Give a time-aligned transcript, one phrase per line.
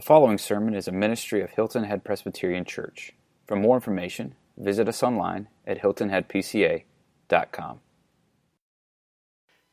[0.00, 3.12] The following sermon is a ministry of Hilton Head Presbyterian Church.
[3.46, 7.80] For more information, visit us online at hiltonheadpca.com.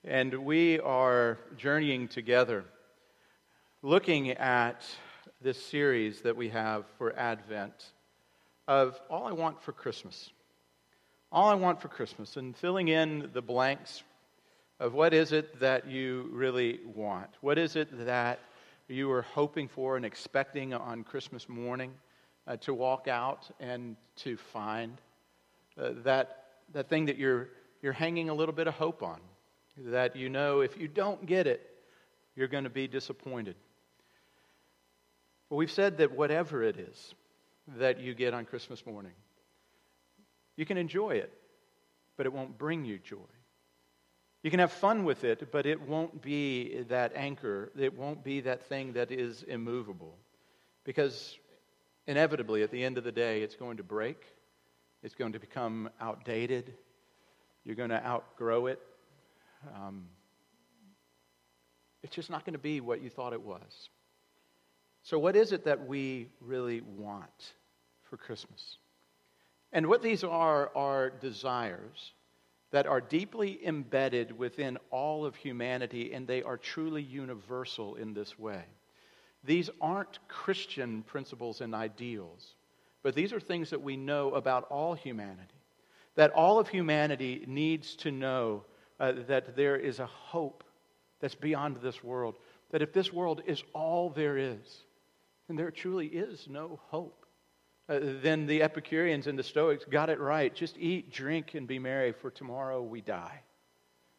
[0.03, 2.65] And we are journeying together,
[3.81, 4.83] looking at
[5.41, 7.93] this series that we have for Advent
[8.67, 10.31] of All I Want for Christmas.
[11.31, 14.03] All I Want for Christmas, and filling in the blanks
[14.81, 17.29] of what is it that you really want?
[17.39, 18.39] What is it that
[18.87, 21.93] you were hoping for and expecting on Christmas morning
[22.47, 25.01] uh, to walk out and to find
[25.79, 27.49] uh, that, that thing that you're,
[27.81, 29.19] you're hanging a little bit of hope on,
[29.77, 31.69] that you know if you don't get it,
[32.35, 33.55] you're going to be disappointed.
[35.49, 37.13] Well, we've said that whatever it is
[37.77, 39.13] that you get on Christmas morning,
[40.55, 41.33] you can enjoy it,
[42.15, 43.17] but it won't bring you joy.
[44.43, 47.71] You can have fun with it, but it won't be that anchor.
[47.77, 50.15] It won't be that thing that is immovable.
[50.83, 51.37] Because
[52.05, 54.23] inevitably, at the end of the day, it's going to break,
[55.03, 56.73] it's going to become outdated,
[57.65, 58.79] you're going to outgrow it.
[59.75, 60.05] Um,
[62.03, 63.89] it's just not going to be what you thought it was.
[65.03, 67.53] So, what is it that we really want
[68.03, 68.77] for Christmas?
[69.73, 72.13] And what these are are desires
[72.71, 78.37] that are deeply embedded within all of humanity, and they are truly universal in this
[78.37, 78.63] way.
[79.43, 82.55] These aren't Christian principles and ideals,
[83.03, 85.53] but these are things that we know about all humanity.
[86.15, 88.65] That all of humanity needs to know
[88.99, 90.63] uh, that there is a hope
[91.21, 92.37] that's beyond this world.
[92.71, 94.83] That if this world is all there is,
[95.47, 97.26] then there truly is no hope.
[97.89, 100.53] Uh, then the Epicureans and the Stoics got it right.
[100.53, 103.41] Just eat, drink, and be merry, for tomorrow we die.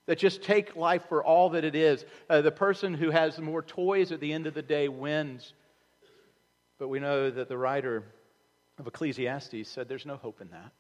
[0.07, 2.05] That just take life for all that it is.
[2.31, 5.53] Uh, the person who has more toys at the end of the day wins.
[6.79, 8.05] But we know that the writer
[8.79, 10.73] of Ecclesiastes said there's no hope in that.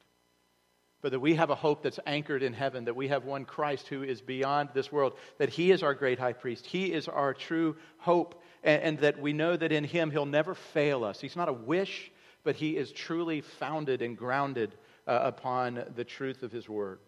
[1.03, 3.87] But that we have a hope that's anchored in heaven, that we have one Christ
[3.89, 6.65] who is beyond this world, that He is our great high priest.
[6.65, 10.55] He is our true hope, and, and that we know that in Him He'll never
[10.55, 11.21] fail us.
[11.21, 12.11] He's not a wish,
[12.49, 14.75] but he is truly founded and grounded
[15.07, 16.99] uh, upon the truth of his word.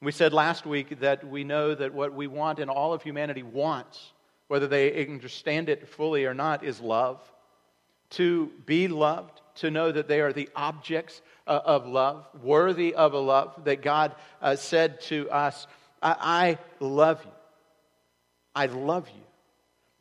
[0.00, 3.42] We said last week that we know that what we want and all of humanity
[3.42, 4.12] wants,
[4.48, 7.20] whether they understand it fully or not, is love.
[8.12, 13.12] To be loved, to know that they are the objects uh, of love, worthy of
[13.12, 15.66] a love, that God uh, said to us,
[16.02, 17.32] I-, I love you.
[18.54, 19.22] I love you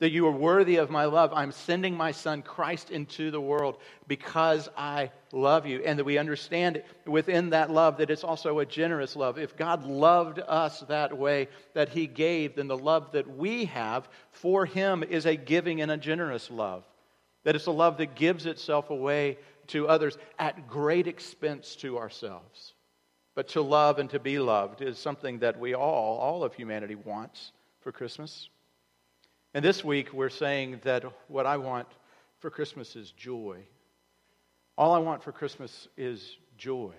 [0.01, 1.31] that you are worthy of my love.
[1.31, 5.83] I'm sending my son Christ into the world because I love you.
[5.85, 9.37] And that we understand within that love that it's also a generous love.
[9.37, 14.09] If God loved us that way that he gave, then the love that we have
[14.31, 16.83] for him is a giving and a generous love.
[17.43, 22.73] That it's a love that gives itself away to others at great expense to ourselves.
[23.35, 26.95] But to love and to be loved is something that we all, all of humanity,
[26.95, 27.51] wants
[27.81, 28.49] for Christmas.
[29.53, 31.87] And this week, we're saying that what I want
[32.39, 33.57] for Christmas is joy.
[34.77, 36.93] All I want for Christmas is joy.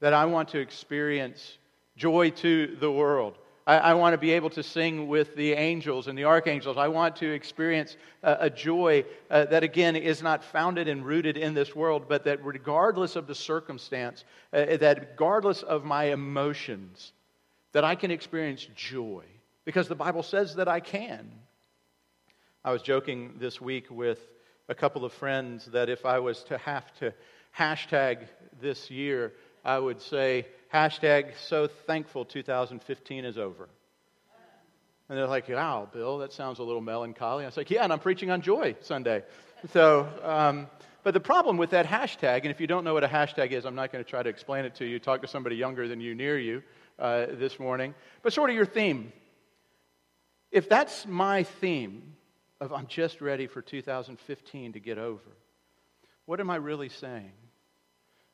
[0.00, 1.58] That I want to experience
[1.96, 3.38] joy to the world.
[3.68, 6.76] I, I want to be able to sing with the angels and the archangels.
[6.76, 11.36] I want to experience a, a joy uh, that, again, is not founded and rooted
[11.36, 17.12] in this world, but that regardless of the circumstance, uh, that regardless of my emotions,
[17.70, 19.24] that I can experience joy
[19.64, 21.30] because the Bible says that I can.
[22.66, 24.18] I was joking this week with
[24.70, 27.12] a couple of friends that if I was to have to
[27.58, 28.26] hashtag
[28.58, 33.68] this year, I would say, hashtag so thankful 2015 is over.
[35.10, 37.44] And they're like, wow, Bill, that sounds a little melancholy.
[37.44, 39.24] I was like, yeah, and I'm preaching on joy Sunday.
[39.70, 40.66] So, um,
[41.02, 43.66] but the problem with that hashtag, and if you don't know what a hashtag is,
[43.66, 44.98] I'm not going to try to explain it to you.
[44.98, 46.62] Talk to somebody younger than you near you
[46.98, 47.94] uh, this morning.
[48.22, 49.12] But sort of your theme.
[50.50, 52.14] If that's my theme,
[52.64, 55.36] of I'm just ready for 2015 to get over.
[56.24, 57.32] What am I really saying?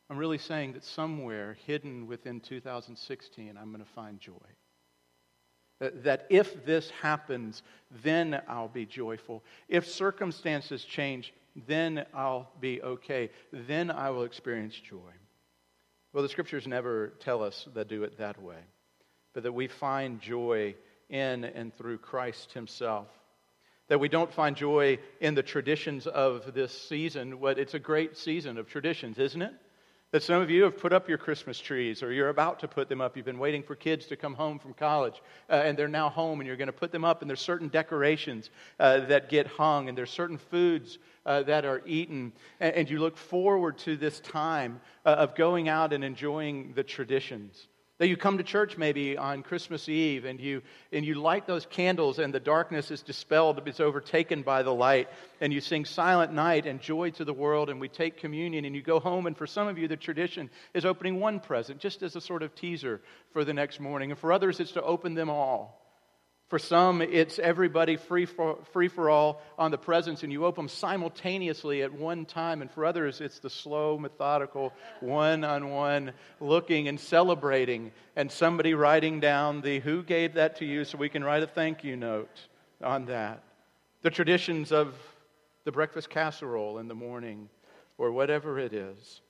[0.08, 4.32] I'm really saying that somewhere hidden within 2016, I'm going to find joy.
[5.80, 7.62] That if this happens,
[8.02, 9.42] then I'll be joyful.
[9.68, 11.32] If circumstances change,
[11.66, 13.30] then I'll be okay.
[13.52, 15.12] Then I will experience joy.
[16.12, 18.58] Well, the scriptures never tell us that do it that way,
[19.32, 20.74] but that we find joy
[21.08, 23.08] in and through Christ Himself
[23.90, 27.36] that we don't find joy in the traditions of this season.
[27.38, 29.52] But it's a great season of traditions, isn't it?
[30.12, 32.88] That some of you have put up your Christmas trees or you're about to put
[32.88, 33.16] them up.
[33.16, 36.38] You've been waiting for kids to come home from college uh, and they're now home
[36.38, 37.20] and you're going to put them up.
[37.20, 41.82] And there's certain decorations uh, that get hung and there's certain foods uh, that are
[41.84, 42.32] eaten.
[42.60, 46.84] And, and, you look forward to this time uh, of going out and enjoying the
[46.84, 47.66] traditions.
[48.00, 51.66] That you come to church maybe on Christmas Eve and you, and you light those
[51.66, 55.10] candles and the darkness is dispelled, it's overtaken by the light,
[55.42, 58.74] and you sing Silent Night and Joy to the World, and we take communion and
[58.74, 59.26] you go home.
[59.26, 62.42] And for some of you, the tradition is opening one present just as a sort
[62.42, 63.02] of teaser
[63.34, 64.10] for the next morning.
[64.12, 65.79] And for others, it's to open them all.
[66.50, 70.64] For some, it's everybody free for, free for all on the presents, and you open
[70.64, 72.60] them simultaneously at one time.
[72.60, 78.74] And for others, it's the slow, methodical, one on one looking and celebrating, and somebody
[78.74, 81.96] writing down the who gave that to you so we can write a thank you
[81.96, 82.48] note
[82.82, 83.44] on that.
[84.02, 84.96] The traditions of
[85.62, 87.48] the breakfast casserole in the morning,
[87.96, 89.20] or whatever it is.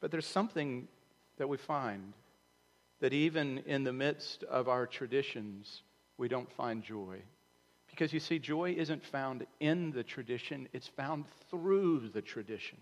[0.00, 0.88] But there's something
[1.36, 2.14] that we find
[3.00, 5.82] that even in the midst of our traditions,
[6.18, 7.18] we don't find joy.
[7.90, 12.78] Because you see, joy isn't found in the tradition, it's found through the tradition.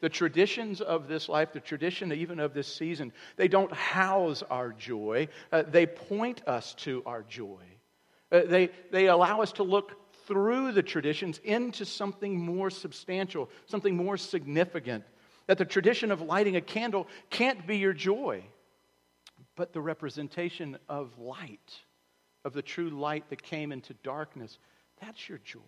[0.00, 4.72] The traditions of this life, the tradition even of this season, they don't house our
[4.72, 7.62] joy, uh, they point us to our joy.
[8.30, 9.92] Uh, they, they allow us to look
[10.26, 15.04] through the traditions into something more substantial, something more significant.
[15.46, 18.44] That the tradition of lighting a candle can't be your joy,
[19.56, 21.80] but the representation of light
[22.44, 24.58] of the true light that came into darkness,
[25.00, 25.60] that's your joy.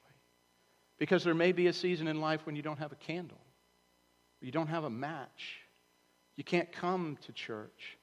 [0.99, 3.41] Because there may be a season in life when you don't have a candle,
[4.41, 5.61] you don't have a match,
[6.37, 7.99] you can't come to church.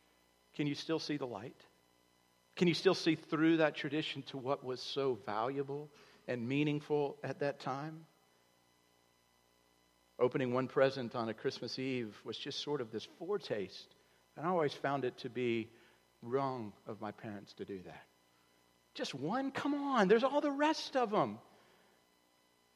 [0.55, 1.59] Can you still see the light?
[2.55, 5.89] Can you still see through that tradition to what was so valuable
[6.27, 8.05] and meaningful at that time?
[10.19, 13.95] Opening one present on a Christmas Eve was just sort of this foretaste.
[14.35, 15.69] And I always found it to be
[16.23, 18.05] wrong of my parents to do that.
[18.97, 19.51] Just one?
[19.51, 21.37] Come on, there's all the rest of them.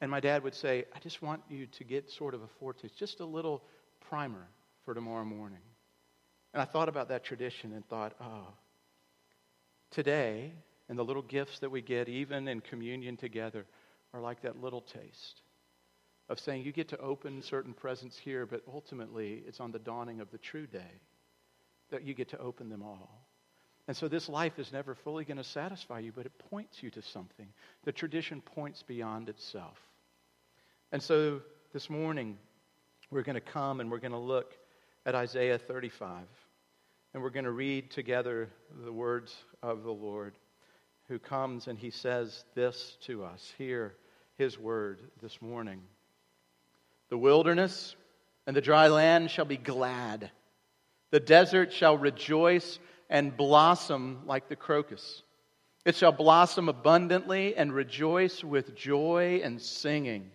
[0.00, 2.96] And my dad would say, I just want you to get sort of a foretaste,
[2.96, 3.62] just a little
[4.08, 4.46] primer
[4.84, 5.62] for tomorrow morning.
[6.54, 8.46] And I thought about that tradition and thought, oh,
[9.90, 10.52] today,
[10.88, 13.66] and the little gifts that we get, even in communion together,
[14.14, 15.42] are like that little taste
[16.28, 20.20] of saying you get to open certain presents here, but ultimately it's on the dawning
[20.20, 21.00] of the true day
[21.90, 23.26] that you get to open them all.
[23.88, 26.90] And so this life is never fully going to satisfy you, but it points you
[26.90, 27.48] to something.
[27.84, 29.78] The tradition points beyond itself.
[30.92, 31.40] And so
[31.72, 32.38] this morning,
[33.10, 34.54] we're going to come and we're going to look
[35.04, 36.24] at Isaiah 35.
[37.14, 38.48] And we're going to read together
[38.84, 40.34] the words of the Lord
[41.08, 43.52] who comes and he says this to us.
[43.58, 43.94] Hear
[44.38, 45.82] his word this morning.
[47.10, 47.96] The wilderness
[48.46, 50.30] and the dry land shall be glad,
[51.10, 55.22] the desert shall rejoice and blossom like the crocus.
[55.84, 60.30] It shall blossom abundantly and rejoice with joy and singing.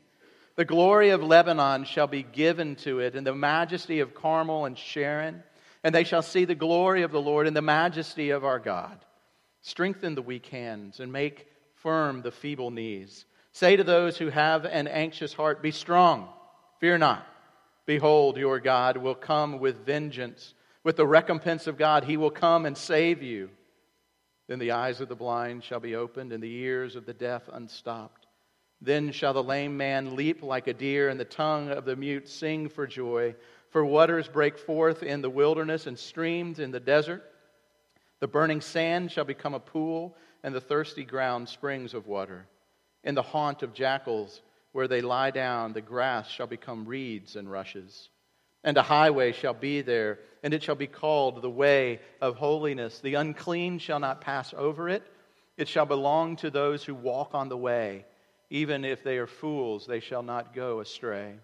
[0.56, 4.78] The glory of Lebanon shall be given to it, and the majesty of Carmel and
[4.78, 5.44] Sharon,
[5.84, 9.00] and they shall see the glory of the Lord and the majesty of our God.
[9.62, 13.26] Strengthen the weak hands and make firm the feeble knees.
[13.52, 16.28] Say to those who have an anxious heart, Be strong,
[16.80, 17.26] fear not.
[17.86, 20.54] Behold, your God will come with vengeance
[20.88, 23.50] with the recompense of God, he will come and save you.
[24.48, 27.42] Then the eyes of the blind shall be opened, and the ears of the deaf
[27.52, 28.26] unstopped.
[28.80, 32.30] Then shall the lame man leap like a deer, and the tongue of the mute
[32.30, 33.36] sing for joy.
[33.70, 37.22] For waters break forth in the wilderness, and streams in the desert.
[38.22, 42.48] The burning sand shall become a pool, and the thirsty ground springs of water.
[43.04, 44.42] In the haunt of jackals,
[44.72, 48.08] where they lie down, the grass shall become reeds and rushes.
[48.68, 53.00] And a highway shall be there, and it shall be called the way of holiness.
[53.00, 55.04] The unclean shall not pass over it.
[55.56, 58.04] It shall belong to those who walk on the way.
[58.50, 61.36] Even if they are fools, they shall not go astray.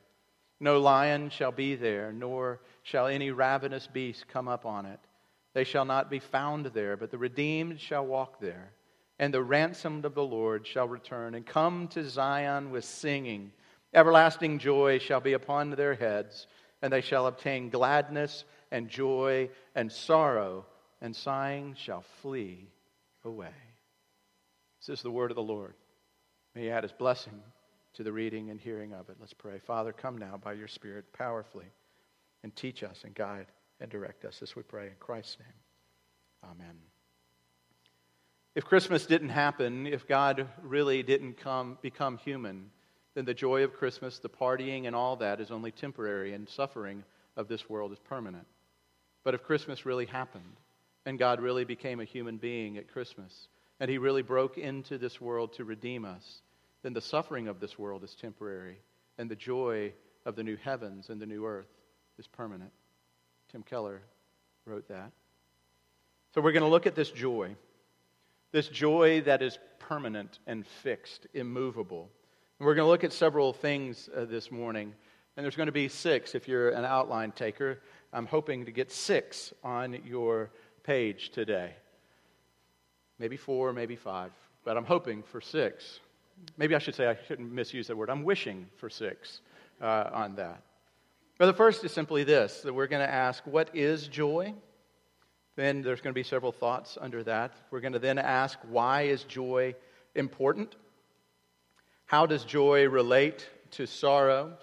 [0.59, 4.99] No lion shall be there, nor shall any ravenous beast come up on it.
[5.53, 8.73] They shall not be found there, but the redeemed shall walk there.
[9.17, 13.53] And the ransomed of the Lord shall return and come to Zion with singing.
[13.93, 16.47] Everlasting joy shall be upon their heads
[16.83, 20.65] and they shall obtain gladness and joy and sorrow,
[21.01, 22.67] and sighing shall flee
[23.23, 23.55] away.
[24.81, 25.75] This is the word of the Lord.
[26.53, 27.41] May He add His blessing
[27.93, 29.15] to the reading and hearing of it.
[29.17, 29.59] Let's pray.
[29.59, 31.67] Father, come now by your Spirit powerfully
[32.43, 33.47] and teach us and guide
[33.79, 34.39] and direct us.
[34.39, 36.51] This we pray in Christ's name.
[36.51, 36.75] Amen.
[38.55, 42.71] If Christmas didn't happen, if God really didn't come, become human,
[43.15, 47.03] then the joy of Christmas, the partying, and all that is only temporary, and suffering
[47.35, 48.47] of this world is permanent.
[49.23, 50.57] But if Christmas really happened,
[51.05, 53.47] and God really became a human being at Christmas,
[53.79, 56.41] and he really broke into this world to redeem us,
[56.81, 58.77] then the suffering of this world is temporary,
[59.17, 59.93] and the joy
[60.25, 61.67] of the new heavens and the new earth
[62.17, 62.71] is permanent.
[63.51, 64.01] Tim Keller
[64.65, 65.11] wrote that.
[66.33, 67.55] So we're going to look at this joy,
[68.51, 72.09] this joy that is permanent and fixed, immovable.
[72.63, 74.93] We're going to look at several things uh, this morning,
[75.35, 77.81] and there's going to be six if you're an outline taker.
[78.13, 80.49] I'm hoping to get six on your
[80.81, 81.73] page today.
[83.19, 84.31] Maybe four, maybe five,
[84.63, 85.99] but I'm hoping for six.
[86.55, 88.09] Maybe I should say I shouldn't misuse that word.
[88.09, 89.41] I'm wishing for six
[89.81, 90.61] uh, on that.
[91.37, 94.53] But the first is simply this that we're going to ask, what is joy?
[95.57, 97.51] Then there's going to be several thoughts under that.
[97.71, 99.75] We're going to then ask, why is joy
[100.15, 100.77] important?
[102.13, 104.53] How does joy relate to sorrow?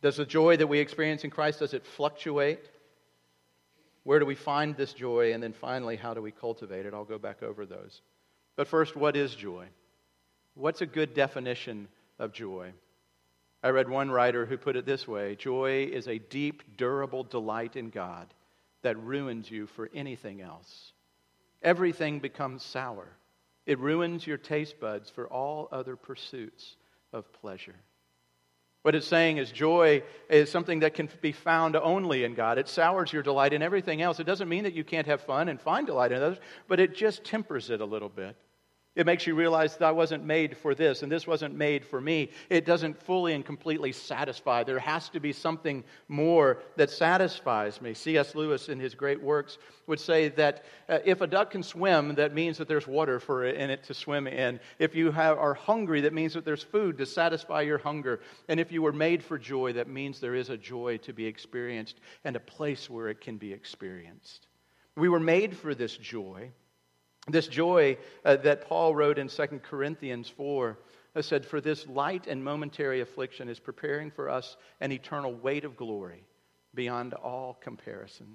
[0.00, 2.70] Does the joy that we experience in Christ does it fluctuate?
[4.04, 5.32] Where do we find this joy?
[5.32, 6.94] And then finally, how do we cultivate it?
[6.94, 8.00] I'll go back over those.
[8.54, 9.66] But first, what is joy?
[10.54, 11.88] What's a good definition
[12.20, 12.70] of joy?
[13.64, 17.74] I read one writer who put it this way Joy is a deep, durable delight
[17.74, 18.32] in God
[18.82, 20.92] that ruins you for anything else.
[21.60, 23.08] Everything becomes sour.
[23.66, 26.76] It ruins your taste buds for all other pursuits
[27.12, 27.76] of pleasure.
[28.82, 32.58] What it's saying is joy is something that can be found only in God.
[32.58, 34.20] It sours your delight in everything else.
[34.20, 36.94] It doesn't mean that you can't have fun and find delight in others, but it
[36.94, 38.36] just tempers it a little bit.
[38.96, 42.00] It makes you realize that I wasn't made for this and this wasn't made for
[42.00, 42.30] me.
[42.48, 44.62] It doesn't fully and completely satisfy.
[44.62, 47.92] There has to be something more that satisfies me.
[47.92, 48.36] C.S.
[48.36, 49.58] Lewis, in his great works,
[49.88, 53.44] would say that uh, if a duck can swim, that means that there's water for
[53.44, 54.60] it in it to swim in.
[54.78, 58.20] If you have, are hungry, that means that there's food to satisfy your hunger.
[58.48, 61.26] And if you were made for joy, that means there is a joy to be
[61.26, 64.46] experienced and a place where it can be experienced.
[64.94, 66.52] We were made for this joy.
[67.28, 70.78] This joy uh, that Paul wrote in 2 Corinthians 4
[71.16, 75.64] uh, said, For this light and momentary affliction is preparing for us an eternal weight
[75.64, 76.24] of glory
[76.74, 78.26] beyond all comparison.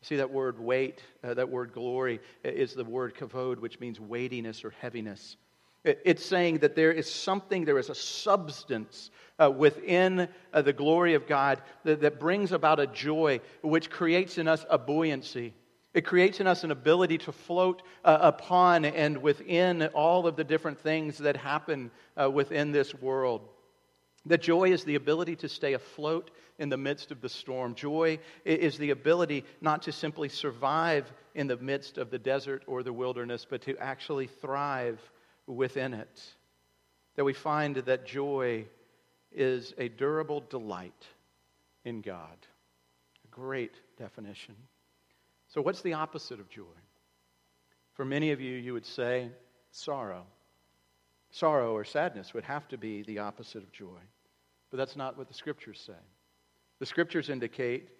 [0.00, 4.64] See that word weight, uh, that word glory is the word kavod, which means weightiness
[4.64, 5.36] or heaviness.
[5.84, 11.12] It's saying that there is something, there is a substance uh, within uh, the glory
[11.12, 15.52] of God that, that brings about a joy which creates in us a buoyancy
[15.94, 20.42] it creates in us an ability to float uh, upon and within all of the
[20.42, 23.48] different things that happen uh, within this world.
[24.26, 27.74] That joy is the ability to stay afloat in the midst of the storm.
[27.74, 32.82] Joy is the ability not to simply survive in the midst of the desert or
[32.82, 34.98] the wilderness, but to actually thrive
[35.46, 36.22] within it.
[37.16, 38.64] That we find that joy
[39.30, 41.06] is a durable delight
[41.84, 42.38] in God.
[43.24, 44.56] A great definition.
[45.54, 46.64] So, what's the opposite of joy?
[47.92, 49.28] For many of you, you would say
[49.70, 50.26] sorrow.
[51.30, 54.00] Sorrow or sadness would have to be the opposite of joy.
[54.72, 56.00] But that's not what the scriptures say.
[56.80, 57.90] The scriptures indicate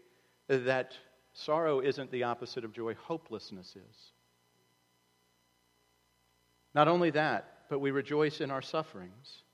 [0.49, 0.95] that
[1.33, 4.13] sorrow isn't the opposite of joy, hopelessness is.
[6.75, 9.45] Not only that, but we rejoice in our sufferings,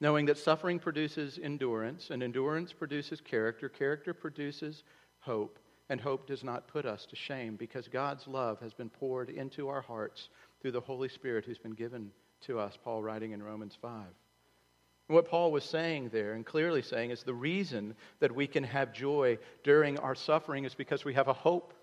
[0.00, 4.84] knowing that suffering produces endurance, and endurance produces character, character produces
[5.20, 5.58] hope,
[5.92, 9.68] and hope does not put us to shame because God's love has been poured into
[9.68, 10.30] our hearts
[10.62, 12.10] through the Holy Spirit who's been given
[12.46, 13.92] to us, Paul writing in Romans 5.
[14.00, 18.64] And what Paul was saying there, and clearly saying, is the reason that we can
[18.64, 21.74] have joy during our suffering is because we have a hope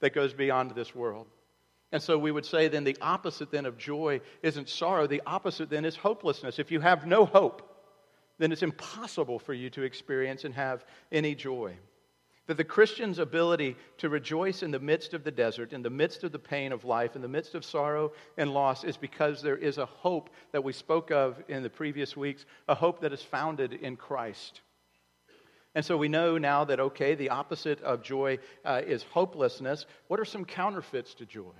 [0.00, 1.26] that goes beyond this world.
[1.90, 5.70] And so we would say then the opposite then of joy isn't sorrow, the opposite
[5.70, 6.58] then is hopelessness.
[6.58, 7.62] If you have no hope,
[8.36, 11.78] then it's impossible for you to experience and have any joy.
[12.48, 16.24] That the Christian's ability to rejoice in the midst of the desert, in the midst
[16.24, 19.56] of the pain of life, in the midst of sorrow and loss, is because there
[19.56, 23.22] is a hope that we spoke of in the previous weeks, a hope that is
[23.22, 24.62] founded in Christ.
[25.74, 29.84] And so we know now that, okay, the opposite of joy uh, is hopelessness.
[30.08, 31.52] What are some counterfeits to joy?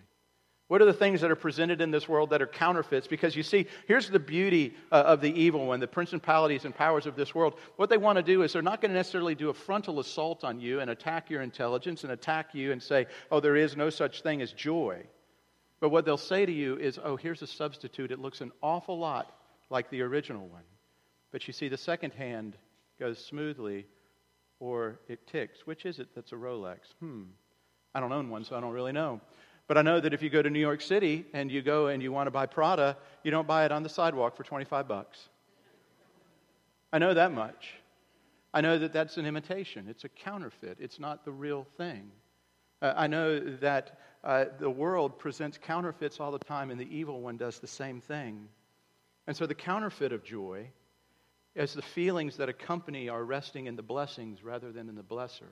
[0.69, 3.07] What are the things that are presented in this world that are counterfeits?
[3.07, 7.07] Because you see, here's the beauty uh, of the evil one, the principalities and powers
[7.07, 7.55] of this world.
[7.77, 10.45] What they want to do is they're not going to necessarily do a frontal assault
[10.45, 13.89] on you and attack your intelligence and attack you and say, oh, there is no
[13.89, 15.03] such thing as joy.
[15.81, 18.11] But what they'll say to you is, oh, here's a substitute.
[18.11, 19.35] It looks an awful lot
[19.71, 20.65] like the original one.
[21.33, 22.57] But you see, the second hand
[23.01, 23.87] goes smoothly
[24.61, 25.67] or it ticks.
[25.67, 26.79] Which is it that's a Rolex?
[27.01, 27.23] Hmm.
[27.95, 29.21] I don't own one, so I don't really know.
[29.69, 32.03] But I know that if you go to New York City and you go and
[32.03, 35.29] you want to buy Prada, you don't buy it on the sidewalk for 25 bucks.
[36.91, 37.75] I know that much.
[38.53, 42.11] I know that that's an imitation, it's a counterfeit, it's not the real thing.
[42.81, 47.21] Uh, I know that uh, the world presents counterfeits all the time, and the evil
[47.21, 48.49] one does the same thing.
[49.27, 50.71] And so the counterfeit of joy
[51.55, 55.51] is the feelings that accompany our resting in the blessings rather than in the blesser.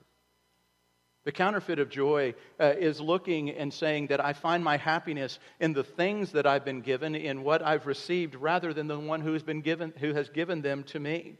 [1.27, 5.73] The counterfeit of joy uh, is looking and saying that I find my happiness in
[5.73, 9.33] the things that I've been given, in what I've received, rather than the one who
[9.33, 11.35] has, been given, who has given them to me.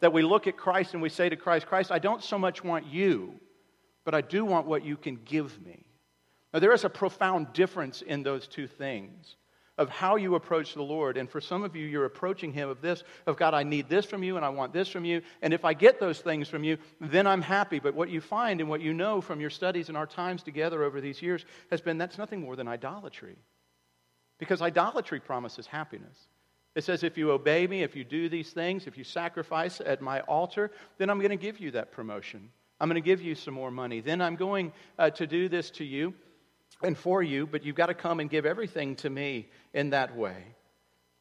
[0.00, 2.62] That we look at Christ and we say to Christ, Christ, I don't so much
[2.62, 3.32] want you,
[4.04, 5.86] but I do want what you can give me.
[6.52, 9.36] Now, there is a profound difference in those two things
[9.80, 11.16] of how you approach the Lord.
[11.16, 14.04] And for some of you, you're approaching Him of this, of God, I need this
[14.04, 15.22] from you and I want this from you.
[15.40, 17.78] And if I get those things from you, then I'm happy.
[17.78, 20.84] But what you find and what you know from your studies and our times together
[20.84, 23.36] over these years has been that's nothing more than idolatry.
[24.38, 26.28] Because idolatry promises happiness.
[26.74, 30.02] It says, if you obey me, if you do these things, if you sacrifice at
[30.02, 32.50] my altar, then I'm going to give you that promotion.
[32.78, 34.00] I'm going to give you some more money.
[34.00, 36.12] Then I'm going uh, to do this to you
[36.82, 40.16] and for you, but you've got to come and give everything to me in that
[40.16, 40.36] way.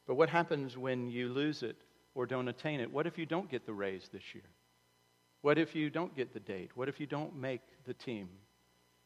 [0.07, 1.75] But what happens when you lose it
[2.15, 2.91] or don't attain it?
[2.91, 4.43] What if you don't get the raise this year?
[5.41, 6.71] What if you don't get the date?
[6.75, 8.29] What if you don't make the team?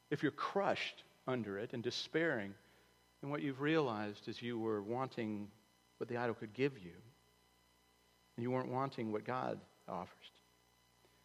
[0.10, 2.54] If you're crushed under it and despairing,
[3.22, 5.48] then what you've realized is you were wanting
[5.98, 6.92] what the idol could give you,
[8.36, 10.32] and you weren't wanting what God offers.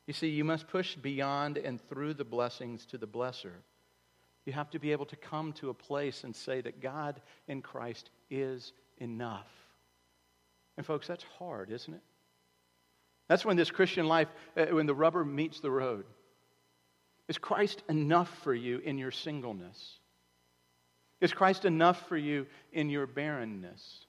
[0.07, 3.53] You see, you must push beyond and through the blessings to the blesser.
[4.49, 7.61] You have to be able to come to a place and say that God in
[7.61, 9.47] Christ is enough.
[10.79, 12.01] And, folks, that's hard, isn't it?
[13.29, 16.07] That's when this Christian life, uh, when the rubber meets the road.
[17.29, 19.99] Is Christ enough for you in your singleness?
[21.21, 24.07] Is Christ enough for you in your barrenness?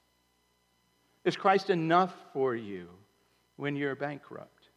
[1.26, 2.88] Is Christ enough for you
[3.58, 4.70] when you're bankrupt?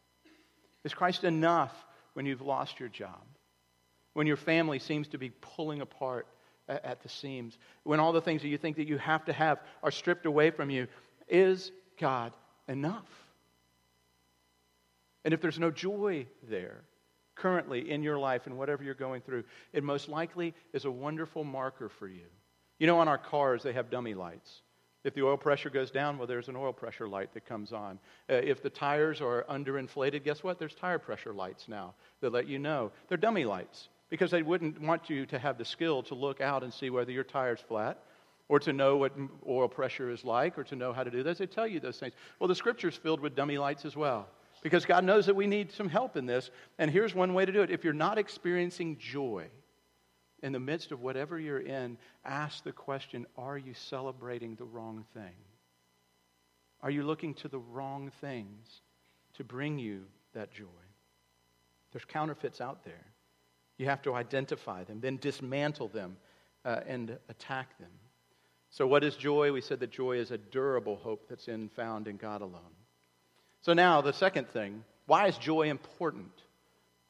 [0.82, 1.72] Is Christ enough
[2.14, 3.22] when you've lost your job?
[4.14, 6.26] When your family seems to be pulling apart
[6.68, 7.58] at the seams?
[7.82, 10.50] When all the things that you think that you have to have are stripped away
[10.50, 10.86] from you?
[11.28, 12.32] Is God
[12.68, 13.08] enough?
[15.24, 16.82] And if there's no joy there,
[17.34, 21.44] currently in your life and whatever you're going through, it most likely is a wonderful
[21.44, 22.26] marker for you.
[22.78, 24.62] You know, on our cars, they have dummy lights.
[25.04, 27.98] If the oil pressure goes down, well, there's an oil pressure light that comes on.
[28.30, 30.58] Uh, if the tires are underinflated, guess what?
[30.58, 32.92] There's tire pressure lights now that let you know.
[33.08, 36.62] They're dummy lights because they wouldn't want you to have the skill to look out
[36.62, 38.04] and see whether your tire's flat
[38.50, 39.12] or to know what
[39.48, 41.38] oil pressure is like or to know how to do this.
[41.38, 42.12] They tell you those things.
[42.38, 44.28] Well, the scripture's filled with dummy lights as well
[44.62, 46.50] because God knows that we need some help in this.
[46.78, 49.46] And here's one way to do it if you're not experiencing joy,
[50.42, 55.06] in the midst of whatever you're in, ask the question Are you celebrating the wrong
[55.14, 55.36] thing?
[56.82, 58.82] Are you looking to the wrong things
[59.36, 60.02] to bring you
[60.34, 60.66] that joy?
[61.92, 63.06] There's counterfeits out there.
[63.82, 66.16] You have to identify them, then dismantle them
[66.64, 67.90] uh, and attack them.
[68.70, 69.50] So, what is joy?
[69.50, 72.76] We said that joy is a durable hope that's in, found in God alone.
[73.60, 76.30] So, now the second thing why is joy important?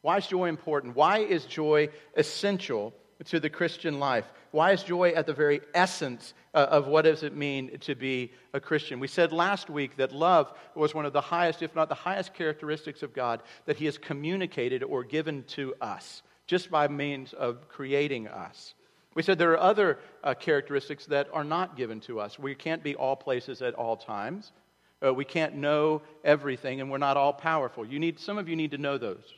[0.01, 0.97] Why is joy important?
[0.97, 2.95] Why is joy essential
[3.27, 4.25] to the Christian life?
[4.51, 8.33] Why is joy at the very essence uh, of what does it mean to be
[8.55, 8.99] a Christian?
[8.99, 12.33] We said last week that love was one of the highest, if not the highest,
[12.33, 16.23] characteristics of God that He has communicated or given to us
[16.53, 18.75] just by means of creating us.
[19.15, 22.39] We said there are other uh, characteristics that are not given to us.
[22.39, 24.53] We can't be all places at all times.
[25.03, 27.87] Uh, we can't know everything, and we're not all powerful.
[27.87, 29.33] You need, some of you need to know those,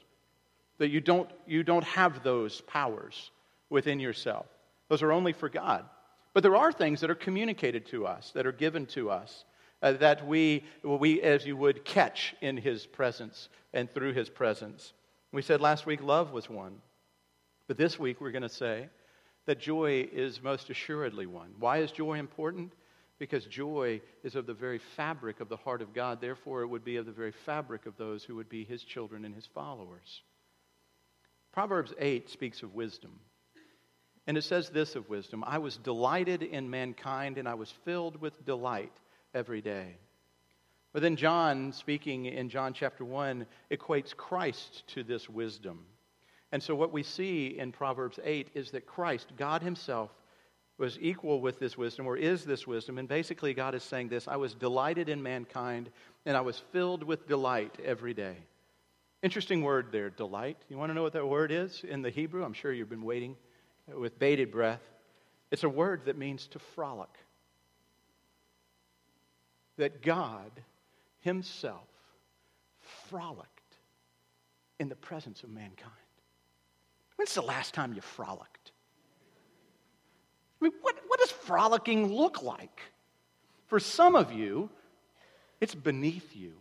[0.79, 3.31] that you don't, you don't have those powers
[3.71, 4.47] within yourself.
[4.89, 5.85] Those are only for God.
[6.33, 9.45] But there are things that are communicated to us, that are given to us,
[9.83, 14.93] uh, that we, we, as you would, catch in His presence and through His presence.
[15.31, 16.81] We said last week love was one.
[17.67, 18.89] But this week we're going to say
[19.47, 21.51] that joy is most assuredly one.
[21.59, 22.73] Why is joy important?
[23.19, 26.21] Because joy is of the very fabric of the heart of God.
[26.21, 29.25] Therefore, it would be of the very fabric of those who would be his children
[29.25, 30.23] and his followers.
[31.53, 33.13] Proverbs 8 speaks of wisdom.
[34.27, 38.21] And it says this of wisdom I was delighted in mankind, and I was filled
[38.21, 38.93] with delight
[39.35, 39.97] every day.
[40.93, 45.85] But then John, speaking in John chapter 1, equates Christ to this wisdom.
[46.55, 50.13] And so, what we see in Proverbs 8 is that Christ, God Himself,
[50.79, 52.97] was equal with this wisdom, or is this wisdom.
[52.97, 55.91] And basically, God is saying this I was delighted in mankind,
[56.25, 58.37] and I was filled with delight every day.
[59.21, 60.57] Interesting word there, delight.
[60.69, 62.45] You want to know what that word is in the Hebrew?
[62.45, 63.35] I'm sure you've been waiting
[63.93, 64.83] with bated breath.
[65.51, 67.19] It's a word that means to frolic.
[69.77, 70.53] That God
[71.19, 71.89] Himself
[73.09, 73.49] frolicked
[74.79, 76.04] in the presence of mankind.
[77.17, 78.73] When's the last time you frolicked?
[80.61, 82.81] I mean, what, what does frolicking look like?
[83.67, 84.71] For some of you,
[85.61, 86.55] it's beneath you.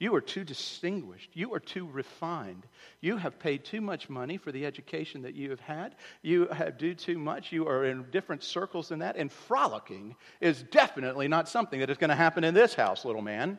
[0.00, 1.30] You are too distinguished.
[1.34, 2.66] You are too refined.
[3.00, 5.94] You have paid too much money for the education that you have had.
[6.20, 7.52] You have do too much.
[7.52, 9.16] You are in different circles than that.
[9.16, 13.22] And frolicking is definitely not something that is going to happen in this house, little
[13.22, 13.58] man.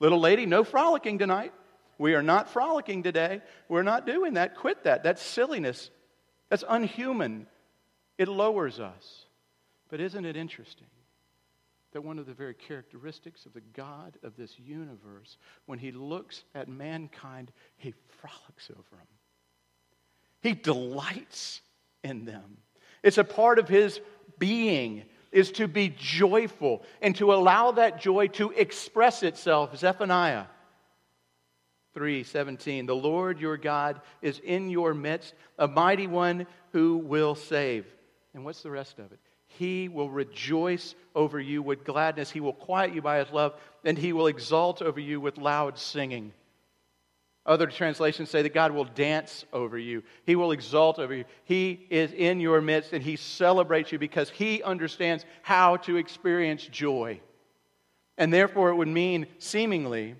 [0.00, 1.52] Little lady, no frolicking tonight.
[1.98, 3.40] We are not frolicking today.
[3.68, 4.56] We're not doing that.
[4.56, 5.02] Quit that.
[5.02, 5.90] That's silliness.
[6.50, 7.46] That's unhuman.
[8.18, 9.24] It lowers us.
[9.88, 10.88] But isn't it interesting?
[11.96, 16.44] that one of the very characteristics of the God of this universe, when he looks
[16.54, 19.06] at mankind, he frolics over them.
[20.42, 21.62] He delights
[22.04, 22.58] in them.
[23.02, 23.98] It's a part of his
[24.38, 29.74] being is to be joyful and to allow that joy to express itself.
[29.78, 30.44] Zephaniah
[31.96, 37.86] 3:17 The Lord your God is in your midst, a mighty one who will save.
[38.34, 39.18] And what's the rest of it?
[39.46, 42.30] He will rejoice over you with gladness.
[42.30, 43.54] He will quiet you by his love,
[43.84, 46.32] and he will exalt over you with loud singing.
[47.46, 50.02] Other translations say that God will dance over you.
[50.24, 51.24] He will exalt over you.
[51.44, 56.66] He is in your midst and he celebrates you because he understands how to experience
[56.66, 57.20] joy.
[58.18, 60.16] And therefore, it would mean, seemingly,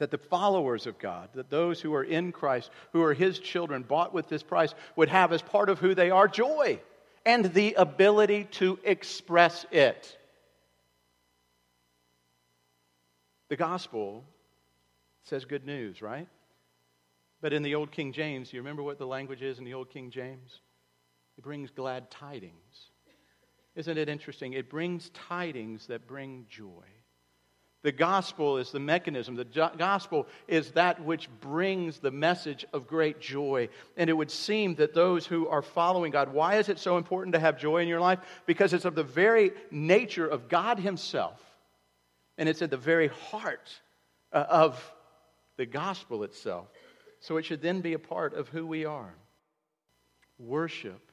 [0.00, 3.82] that the followers of God, that those who are in Christ, who are his children,
[3.82, 6.80] bought with this price, would have as part of who they are joy
[7.26, 10.16] and the ability to express it.
[13.50, 14.24] The gospel
[15.24, 16.28] says good news, right?
[17.42, 19.90] But in the Old King James, you remember what the language is in the Old
[19.90, 20.60] King James?
[21.36, 22.88] It brings glad tidings.
[23.74, 24.54] Isn't it interesting?
[24.54, 26.86] It brings tidings that bring joy.
[27.82, 29.36] The gospel is the mechanism.
[29.36, 33.70] The gospel is that which brings the message of great joy.
[33.96, 37.32] And it would seem that those who are following God, why is it so important
[37.32, 38.18] to have joy in your life?
[38.44, 41.40] Because it's of the very nature of God Himself.
[42.36, 43.70] And it's at the very heart
[44.32, 44.92] uh, of
[45.56, 46.68] the gospel itself.
[47.20, 49.14] So it should then be a part of who we are.
[50.38, 51.10] Worship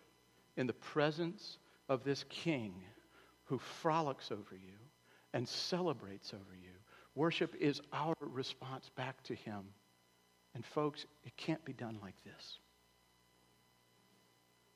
[0.58, 2.73] in the presence of this King
[3.45, 4.87] who frolics over you
[5.38, 6.73] and celebrates over you.
[7.13, 9.60] Worship is our response back to Him.
[10.56, 12.58] And folks, it can't be done like this.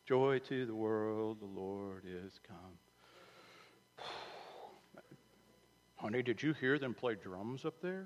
[0.05, 4.05] Joy to the world, the Lord is come.
[5.95, 8.05] Honey, did you hear them play drums up there?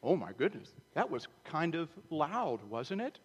[0.00, 3.18] Oh my goodness, that was kind of loud, wasn't it?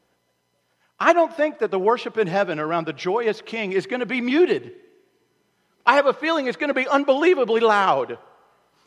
[0.99, 4.07] I don't think that the worship in heaven around the joyous king is going to
[4.07, 4.71] be muted.
[5.85, 8.17] I have a feeling it's going to be unbelievably loud.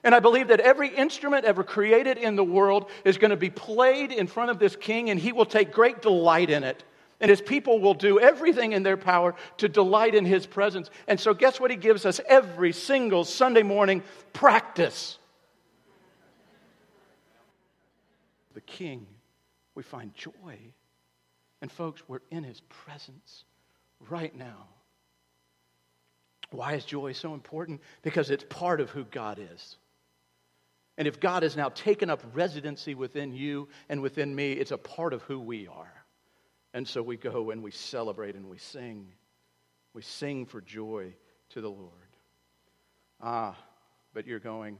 [0.04, 3.50] And I believe that every instrument ever created in the world is going to be
[3.50, 6.82] played in front of this king, and he will take great delight in it.
[7.20, 10.90] And his people will do everything in their power to delight in his presence.
[11.06, 14.02] And so, guess what he gives us every single Sunday morning?
[14.32, 15.18] Practice.
[18.54, 19.06] The king,
[19.76, 20.58] we find joy.
[21.60, 23.44] And, folks, we're in his presence
[24.10, 24.66] right now.
[26.50, 27.80] Why is joy so important?
[28.02, 29.76] Because it's part of who God is.
[30.98, 34.78] And if God has now taken up residency within you and within me, it's a
[34.78, 35.92] part of who we are.
[36.74, 39.08] And so we go and we celebrate and we sing.
[39.94, 41.14] We sing for joy
[41.50, 41.92] to the Lord.
[43.20, 43.56] Ah,
[44.14, 44.78] but you're going,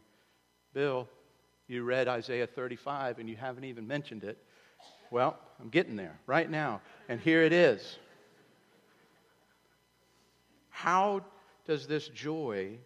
[0.75, 1.09] Bill,
[1.66, 4.38] you read Isaiah 35 and you haven't even mentioned it.
[5.11, 6.81] Well, I'm getting there right now.
[7.09, 7.98] And here it is.
[10.70, 11.22] How
[11.66, 12.79] does this joy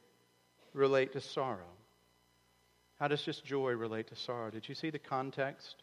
[0.74, 1.64] relate to sorrow?
[2.98, 4.50] How does this joy relate to sorrow?
[4.50, 5.76] Did you see the context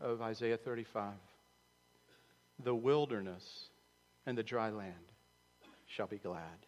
[0.00, 1.12] of Isaiah 35?
[2.64, 3.68] The wilderness
[4.24, 4.94] and the dry land
[5.86, 6.66] shall be glad.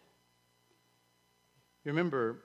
[1.84, 2.36] You remember,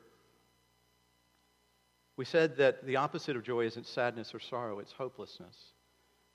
[2.15, 5.57] we said that the opposite of joy isn't sadness or sorrow, it's hopelessness.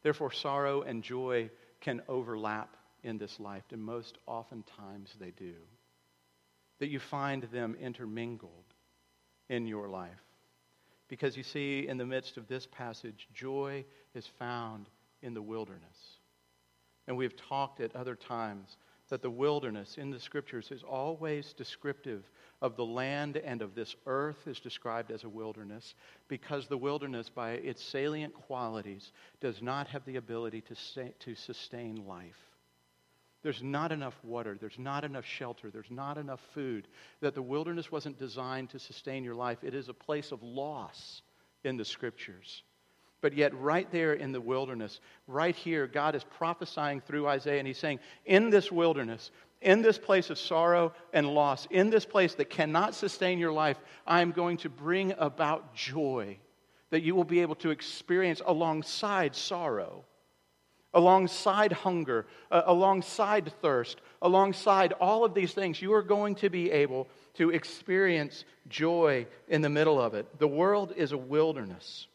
[0.02, 1.50] Therefore, sorrow and joy
[1.80, 5.54] can overlap in this life, and most oftentimes they do.
[6.80, 8.74] That you find them intermingled
[9.48, 10.10] in your life.
[11.08, 14.88] Because you see, in the midst of this passage, joy is found
[15.22, 16.18] in the wilderness.
[17.06, 18.76] And we've talked at other times
[19.08, 23.96] that the wilderness in the scriptures is always descriptive of the land and of this
[24.06, 25.94] earth is described as a wilderness
[26.28, 32.06] because the wilderness, by its salient qualities, does not have the ability to, to sustain
[32.06, 32.47] life.
[33.48, 34.58] There's not enough water.
[34.60, 35.70] There's not enough shelter.
[35.70, 36.86] There's not enough food.
[37.22, 39.64] That the wilderness wasn't designed to sustain your life.
[39.64, 41.22] It is a place of loss
[41.64, 42.62] in the scriptures.
[43.22, 47.66] But yet, right there in the wilderness, right here, God is prophesying through Isaiah, and
[47.66, 49.30] He's saying, In this wilderness,
[49.62, 53.78] in this place of sorrow and loss, in this place that cannot sustain your life,
[54.06, 56.36] I am going to bring about joy
[56.90, 60.04] that you will be able to experience alongside sorrow,
[60.94, 65.80] alongside hunger, uh, alongside thirst, alongside all of these things.
[65.80, 70.38] You are going to be able to experience joy in the middle of it.
[70.38, 72.06] The world is a wilderness.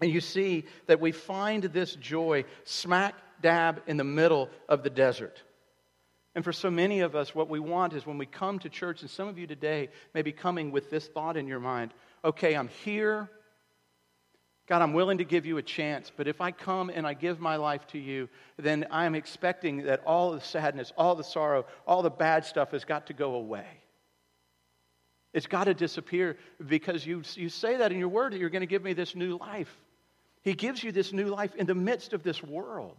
[0.00, 4.90] And you see that we find this joy smack dab in the middle of the
[4.90, 5.42] desert.
[6.34, 9.02] And for so many of us, what we want is when we come to church,
[9.02, 12.54] and some of you today may be coming with this thought in your mind okay,
[12.54, 13.30] I'm here.
[14.70, 17.40] God, I'm willing to give you a chance, but if I come and I give
[17.40, 22.04] my life to you, then I'm expecting that all the sadness, all the sorrow, all
[22.04, 23.66] the bad stuff has got to go away.
[25.34, 28.60] It's got to disappear because you, you say that in your word that you're going
[28.60, 29.76] to give me this new life.
[30.42, 32.96] He gives you this new life in the midst of this world.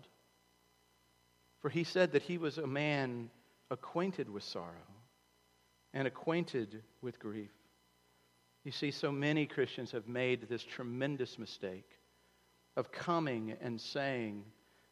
[1.62, 3.30] For he said that he was a man
[3.70, 4.66] acquainted with sorrow
[5.94, 7.52] and acquainted with grief.
[8.64, 11.90] You see, so many Christians have made this tremendous mistake
[12.78, 14.44] of coming and saying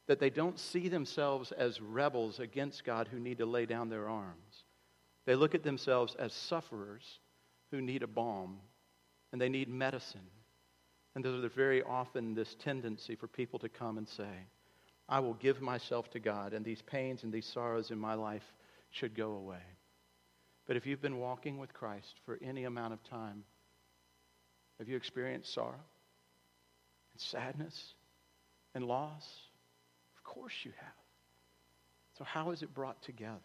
[0.08, 4.10] that they don't see themselves as rebels against God who need to lay down their
[4.10, 4.64] arms.
[5.26, 7.20] They look at themselves as sufferers
[7.70, 8.58] who need a balm
[9.32, 10.28] and they need medicine.
[11.14, 14.48] And there's very often this tendency for people to come and say,
[15.08, 18.54] I will give myself to God, and these pains and these sorrows in my life
[18.92, 19.62] should go away.
[20.68, 23.44] But if you've been walking with Christ for any amount of time,
[24.80, 25.74] have you experienced sorrow
[27.14, 27.94] and sadness
[28.74, 29.28] and loss?
[30.18, 30.94] Of course you have.
[32.18, 33.40] So, how is it brought together?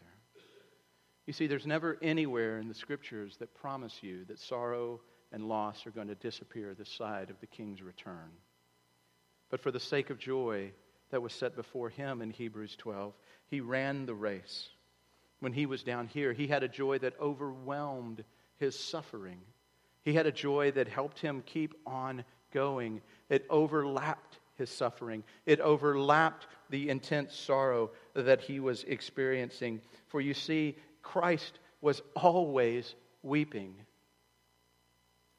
[1.27, 5.01] You see, there's never anywhere in the scriptures that promise you that sorrow
[5.33, 8.31] and loss are going to disappear this side of the king's return.
[9.51, 10.73] But for the sake of joy
[11.11, 13.14] that was set before him in Hebrews 12,
[13.47, 14.68] he ran the race.
[15.40, 18.25] When he was down here, he had a joy that overwhelmed
[18.59, 19.40] his suffering.
[20.04, 23.00] He had a joy that helped him keep on going.
[23.28, 29.80] It overlapped his suffering, it overlapped the intense sorrow that he was experiencing.
[30.06, 33.74] For you see, Christ was always weeping.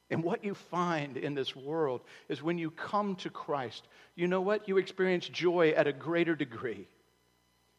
[0.09, 4.41] And what you find in this world is when you come to Christ, you know
[4.41, 4.67] what?
[4.67, 6.87] You experience joy at a greater degree.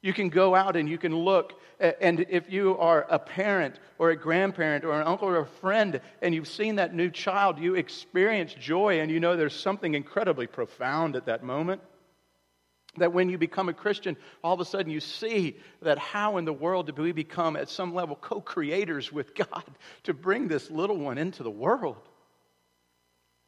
[0.06, 4.10] You can go out and you can look, and if you are a parent or
[4.10, 7.74] a grandparent or an uncle or a friend, and you've seen that new child, you
[7.74, 11.82] experience joy, and you know there's something incredibly profound at that moment.
[12.98, 16.44] That when you become a Christian, all of a sudden you see that how in
[16.44, 19.64] the world do we become, at some level, co creators with God
[20.04, 22.08] to bring this little one into the world?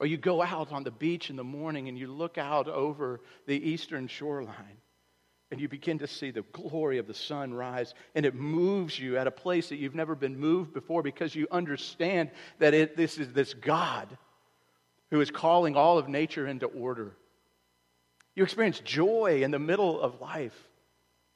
[0.00, 3.20] Or you go out on the beach in the morning and you look out over
[3.46, 4.78] the eastern shoreline
[5.50, 9.16] and you begin to see the glory of the sun rise and it moves you
[9.16, 13.18] at a place that you've never been moved before because you understand that it, this
[13.18, 14.16] is this God
[15.10, 17.16] who is calling all of nature into order.
[18.34, 20.56] You experience joy in the middle of life.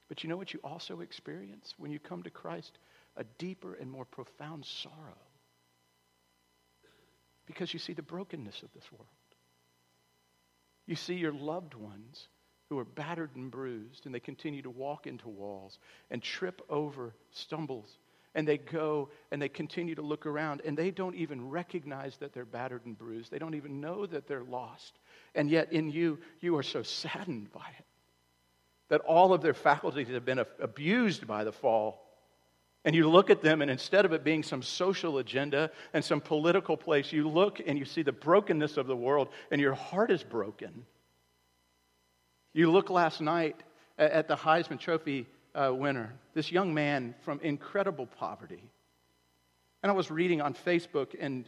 [0.08, 2.78] But you know what you also experience when you come to Christ?
[3.16, 5.16] A deeper and more profound sorrow
[7.46, 9.06] because you see the brokenness of this world.
[10.86, 12.28] You see your loved ones
[12.72, 15.78] who are battered and bruised, and they continue to walk into walls
[16.10, 17.98] and trip over stumbles.
[18.34, 22.32] And they go and they continue to look around, and they don't even recognize that
[22.32, 23.30] they're battered and bruised.
[23.30, 24.98] They don't even know that they're lost.
[25.34, 27.84] And yet, in you, you are so saddened by it
[28.88, 32.02] that all of their faculties have been abused by the fall
[32.84, 36.20] and you look at them, and instead of it being some social agenda and some
[36.20, 40.10] political place, you look and you see the brokenness of the world, and your heart
[40.10, 40.84] is broken.
[42.54, 43.56] You look last night
[43.98, 48.62] at the Heisman Trophy uh, winner, this young man from incredible poverty.
[49.82, 51.46] And I was reading on Facebook, and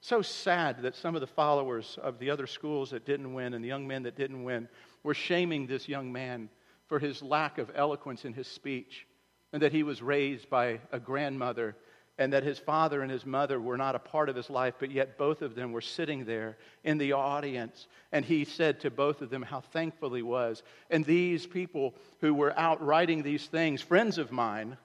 [0.00, 3.64] so sad that some of the followers of the other schools that didn't win and
[3.64, 4.68] the young men that didn't win
[5.02, 6.50] were shaming this young man
[6.88, 9.06] for his lack of eloquence in his speech
[9.54, 11.74] and that he was raised by a grandmother,
[12.18, 14.90] and that his father and his mother were not a part of his life, but
[14.90, 17.88] yet both of them were sitting there in the audience.
[18.12, 20.62] And he said to both of them how thankful he was.
[20.90, 24.76] And these people who were out writing these things, friends of mine,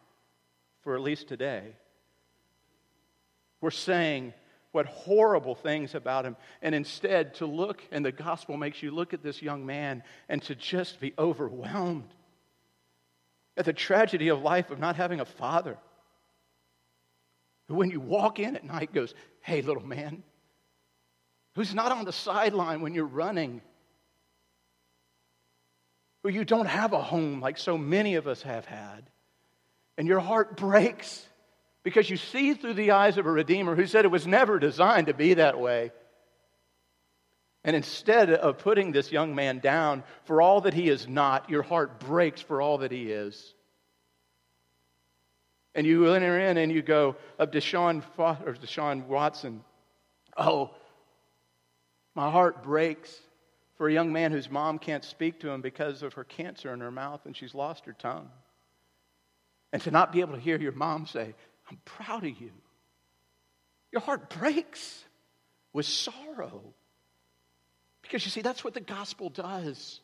[0.82, 1.76] for at least today,
[3.62, 4.34] were saying,
[4.72, 6.36] what horrible things about him.
[6.62, 10.42] And instead, to look, and the gospel makes you look at this young man and
[10.44, 12.10] to just be overwhelmed
[13.58, 15.78] at the tragedy of life of not having a father
[17.75, 20.23] when you walk in at night, goes, Hey, little man,
[21.55, 23.62] who's not on the sideline when you're running,
[26.23, 29.10] or you don't have a home like so many of us have had,
[29.97, 31.25] and your heart breaks
[31.84, 35.08] because you see through the eyes of a Redeemer who said it was never designed
[35.08, 35.91] to be that way.
[37.63, 41.63] And instead of putting this young man down for all that he is not, your
[41.63, 43.53] heart breaks for all that he is.
[45.80, 49.63] And you enter in and you go of Deshaun, or Deshaun Watson,
[50.36, 50.72] oh,
[52.13, 53.18] my heart breaks
[53.78, 56.82] for a young man whose mom can't speak to him because of her cancer in
[56.82, 58.30] her mouth and she's lost her tongue.
[59.72, 61.34] And to not be able to hear your mom say,
[61.72, 62.52] I'm proud of you.
[63.94, 65.02] Your heart breaks
[65.72, 66.62] with sorrow.
[68.02, 70.02] Because you see, that's what the gospel does.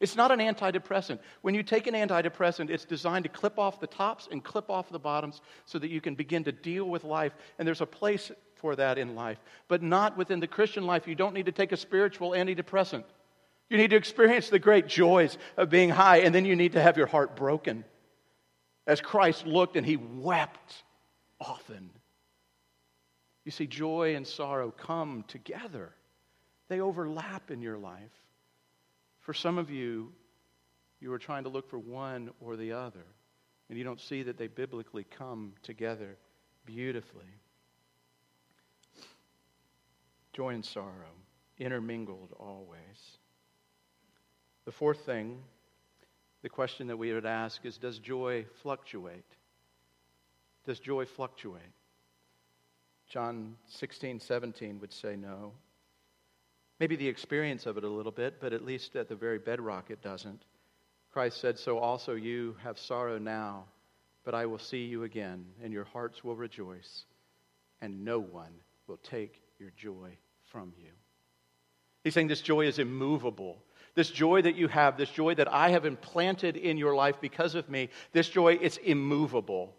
[0.00, 1.18] It's not an antidepressant.
[1.42, 4.90] When you take an antidepressant, it's designed to clip off the tops and clip off
[4.90, 7.32] the bottoms so that you can begin to deal with life.
[7.58, 11.08] And there's a place for that in life, but not within the Christian life.
[11.08, 13.04] You don't need to take a spiritual antidepressant.
[13.68, 16.82] You need to experience the great joys of being high, and then you need to
[16.82, 17.84] have your heart broken.
[18.86, 20.84] As Christ looked and he wept
[21.40, 21.90] often.
[23.44, 25.92] You see, joy and sorrow come together,
[26.68, 28.12] they overlap in your life.
[29.28, 30.10] For some of you,
[31.00, 33.04] you are trying to look for one or the other,
[33.68, 36.16] and you don't see that they biblically come together
[36.64, 37.26] beautifully.
[40.32, 41.12] Joy and sorrow,
[41.58, 43.18] intermingled always.
[44.64, 45.42] The fourth thing,
[46.40, 49.36] the question that we would ask is Does joy fluctuate?
[50.64, 51.74] Does joy fluctuate?
[53.10, 55.52] John 16, 17 would say no.
[56.80, 59.90] Maybe the experience of it a little bit, but at least at the very bedrock
[59.90, 60.44] it doesn't.
[61.12, 63.64] Christ said, So also you have sorrow now,
[64.24, 67.04] but I will see you again, and your hearts will rejoice,
[67.80, 68.52] and no one
[68.86, 70.16] will take your joy
[70.52, 70.90] from you.
[72.04, 73.62] He's saying this joy is immovable.
[73.94, 77.54] This joy that you have, this joy that I have implanted in your life because
[77.56, 79.74] of me, this joy is immovable.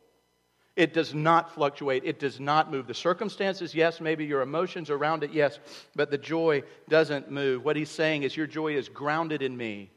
[0.75, 2.03] It does not fluctuate.
[2.05, 2.88] It does not move.
[2.88, 5.60] The circumstances, yes, maybe your emotions around it, yes,
[5.95, 7.65] but the joy doesn't move.
[7.65, 9.91] What he's saying is, Your joy is grounded in me.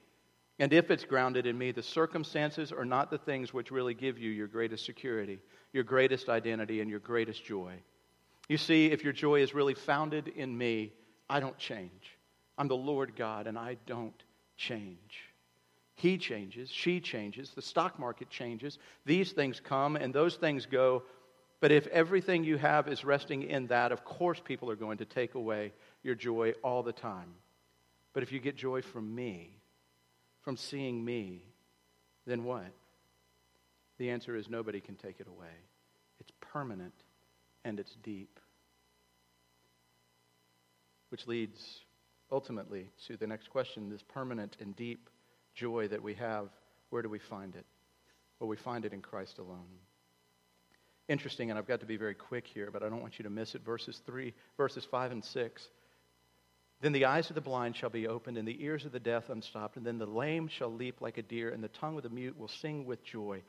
[0.58, 4.18] And if it's grounded in me, the circumstances are not the things which really give
[4.18, 5.38] you your greatest security,
[5.72, 7.74] your greatest identity, and your greatest joy.
[8.48, 10.92] You see, if your joy is really founded in me,
[11.28, 12.18] I don't change.
[12.58, 14.22] I'm the Lord God, and I don't
[14.56, 15.31] change.
[16.02, 18.80] He changes, she changes, the stock market changes.
[19.06, 21.04] These things come and those things go.
[21.60, 25.04] But if everything you have is resting in that, of course people are going to
[25.04, 27.28] take away your joy all the time.
[28.14, 29.60] But if you get joy from me,
[30.40, 31.44] from seeing me,
[32.26, 32.72] then what?
[33.98, 35.54] The answer is nobody can take it away.
[36.18, 37.04] It's permanent
[37.64, 38.40] and it's deep.
[41.10, 41.82] Which leads
[42.32, 45.08] ultimately to the next question this permanent and deep
[45.54, 46.48] joy that we have,
[46.90, 47.64] where do we find it?
[48.38, 49.78] Well, we find it in Christ alone.
[51.08, 53.30] Interesting, and I've got to be very quick here, but I don't want you to
[53.30, 53.64] miss it.
[53.64, 55.68] Verses 3, verses 5 and 6.
[56.80, 59.30] Then the eyes of the blind shall be opened, and the ears of the deaf
[59.30, 62.10] unstopped, and then the lame shall leap like a deer, and the tongue of the
[62.10, 63.42] mute will sing with joy.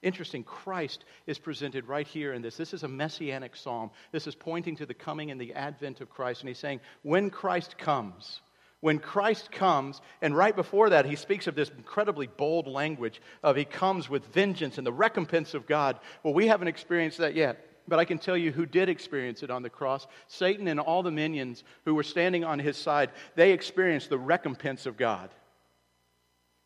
[0.00, 2.56] Interesting, Christ is presented right here in this.
[2.56, 3.90] This is a messianic psalm.
[4.12, 6.40] This is pointing to the coming and the advent of Christ.
[6.40, 8.40] And he's saying, when Christ comes,
[8.80, 13.56] when Christ comes, and right before that, he speaks of this incredibly bold language of
[13.56, 15.98] he comes with vengeance and the recompense of God.
[16.22, 17.64] Well, we haven't experienced that yet.
[17.88, 20.06] But I can tell you who did experience it on the cross.
[20.26, 24.84] Satan and all the minions who were standing on his side, they experienced the recompense
[24.84, 25.30] of God.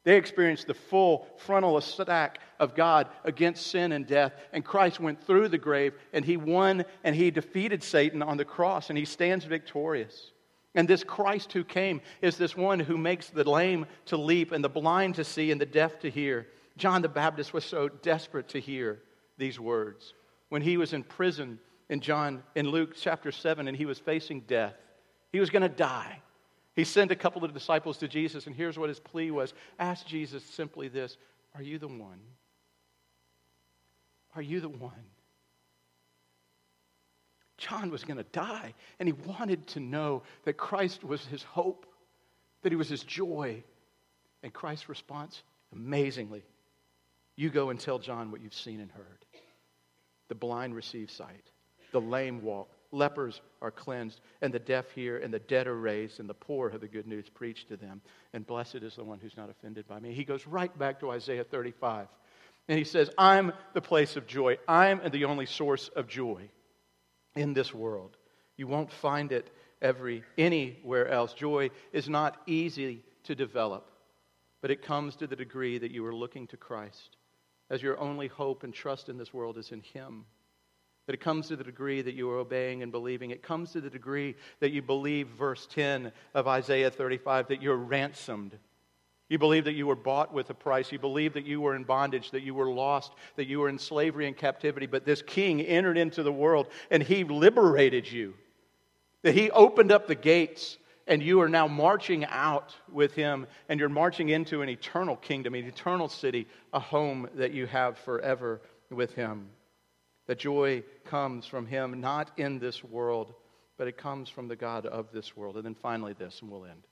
[0.05, 4.33] They experienced the full frontal attack of God against sin and death.
[4.53, 8.44] And Christ went through the grave and he won and he defeated Satan on the
[8.44, 10.32] cross and he stands victorious.
[10.75, 14.65] And this Christ who came is this one who makes the lame to leap and
[14.65, 16.47] the blind to see and the deaf to hear.
[16.79, 19.03] John the Baptist was so desperate to hear
[19.37, 20.15] these words.
[20.49, 21.59] When he was in prison
[21.91, 24.75] in John in Luke chapter 7 and he was facing death.
[25.31, 26.21] He was going to die.
[26.75, 29.53] He sent a couple of disciples to Jesus and here's what his plea was.
[29.79, 31.19] Ask Jesus simply this,
[31.55, 32.21] are you the one?
[34.35, 35.05] Are you the one?
[37.69, 41.87] John was going to die, and he wanted to know that Christ was his hope,
[42.63, 43.63] that he was his joy.
[44.43, 45.43] And Christ's response,
[45.73, 46.43] amazingly,
[47.37, 49.25] you go and tell John what you've seen and heard.
[50.29, 51.51] The blind receive sight,
[51.93, 56.19] the lame walk, lepers are cleansed, and the deaf hear, and the dead are raised,
[56.19, 58.01] and the poor have the good news preached to them.
[58.33, 60.15] And blessed is the one who's not offended by me.
[60.15, 62.09] He goes right back to Isaiah 35.
[62.69, 64.59] And he says, I'm the place of joy.
[64.67, 66.49] I'm the only source of joy
[67.35, 68.16] in this world.
[68.57, 71.33] You won't find it every anywhere else.
[71.35, 73.89] Joy is not easy to develop.
[74.62, 77.16] but it comes to the degree that you are looking to Christ
[77.68, 80.24] as your only hope and trust in this world is in Him.
[81.07, 83.33] That it comes to the degree that you are obeying and believing.
[83.33, 87.76] It comes to the degree that you believe, verse 10 of Isaiah 35, that you're
[87.76, 88.57] ransomed.
[89.33, 90.93] You believe that you were bought with a price.
[90.93, 93.78] You believe that you were in bondage, that you were lost, that you were in
[93.78, 94.85] slavery and captivity.
[94.85, 98.35] But this king entered into the world and he liberated you.
[99.22, 100.76] That he opened up the gates
[101.07, 105.55] and you are now marching out with him and you're marching into an eternal kingdom,
[105.55, 108.61] an eternal city, a home that you have forever
[108.91, 109.49] with him.
[110.26, 113.33] That joy comes from him, not in this world,
[113.78, 115.57] but it comes from the God of this world.
[115.57, 116.83] And then finally, this, and we'll end.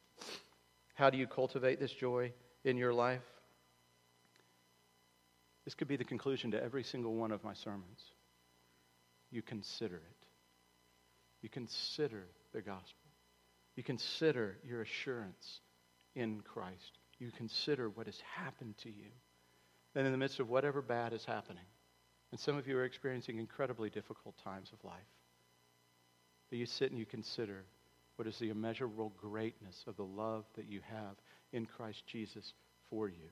[1.01, 2.31] How do you cultivate this joy
[2.63, 3.23] in your life?
[5.65, 8.03] This could be the conclusion to every single one of my sermons.
[9.31, 10.27] You consider it.
[11.41, 13.09] You consider the gospel.
[13.77, 15.61] You consider your assurance
[16.15, 16.99] in Christ.
[17.19, 19.09] You consider what has happened to you.
[19.95, 21.65] Then, in the midst of whatever bad is happening,
[22.31, 25.01] and some of you are experiencing incredibly difficult times of life,
[26.51, 27.65] that you sit and you consider
[28.21, 31.17] what is the immeasurable greatness of the love that you have
[31.53, 32.53] in Christ Jesus
[32.91, 33.31] for you.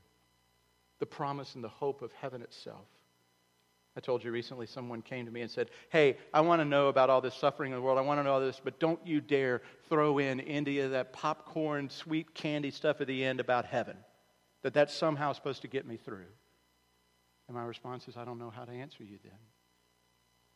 [0.98, 2.86] The promise and the hope of heaven itself
[3.98, 6.86] I told you recently someone came to me and said, Hey, I want to know
[6.86, 7.98] about all this suffering in the world.
[7.98, 11.90] I want to know all this, but don't you dare throw in India that popcorn,
[11.90, 13.96] sweet candy stuff at the end about heaven.
[14.62, 16.26] That that's somehow supposed to get me through.
[17.48, 19.40] And my response is, I don't know how to answer you then.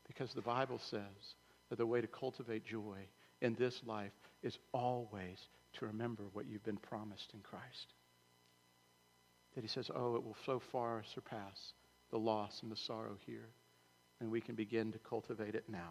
[0.06, 1.34] Because the Bible says
[1.68, 2.98] that the way to cultivate joy
[3.42, 4.12] in this life
[4.42, 7.94] is always to remember what you've been promised in Christ.
[9.54, 11.74] That he says, Oh, it will so far surpass
[12.10, 13.48] the loss and the sorrow here.
[14.20, 15.90] And we can begin to cultivate it now.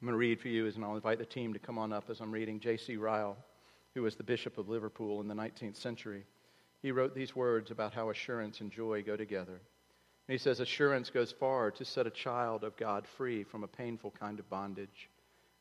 [0.00, 2.08] I'm going to read for you, and I'll invite the team to come on up
[2.08, 2.96] as I'm reading J.C.
[2.96, 3.36] Ryle,
[3.94, 6.24] who was the Bishop of Liverpool in the 19th century.
[6.82, 9.60] He wrote these words about how assurance and joy go together.
[10.28, 13.68] And he says, Assurance goes far to set a child of God free from a
[13.68, 15.08] painful kind of bondage,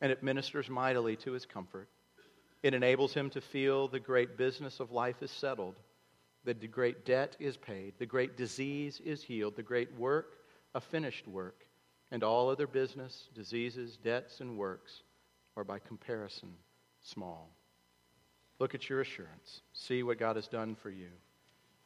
[0.01, 1.89] and it ministers mightily to his comfort.
[2.63, 5.75] It enables him to feel the great business of life is settled
[6.43, 10.37] the great debt is paid, the great disease is healed, the great work
[10.77, 11.65] a finished work,
[12.11, 15.01] and all other business, diseases, debts, and works
[15.55, 16.53] are by comparison
[17.01, 17.49] small.
[18.59, 19.61] Look at your assurance.
[19.73, 21.09] See what God has done for you.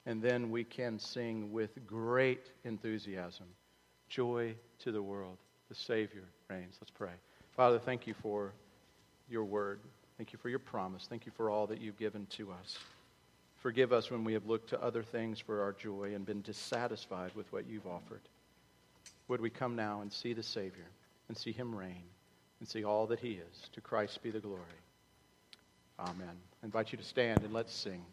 [0.05, 3.47] And then we can sing with great enthusiasm
[4.09, 5.37] Joy to the world.
[5.69, 6.75] The Savior reigns.
[6.81, 7.13] Let's pray.
[7.55, 8.53] Father, thank you for
[9.29, 9.79] your word.
[10.17, 11.07] Thank you for your promise.
[11.09, 12.77] Thank you for all that you've given to us.
[13.61, 17.31] Forgive us when we have looked to other things for our joy and been dissatisfied
[17.35, 18.21] with what you've offered.
[19.27, 20.87] Would we come now and see the Savior
[21.27, 22.03] and see him reign
[22.59, 23.69] and see all that he is?
[23.73, 24.61] To Christ be the glory.
[25.99, 26.35] Amen.
[26.61, 28.03] I invite you to stand and let's sing.